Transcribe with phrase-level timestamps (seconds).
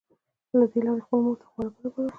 [0.59, 2.09] له دې لارې یې خپلې مور ته خواړه برابرول